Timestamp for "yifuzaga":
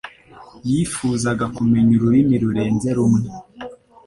0.69-1.45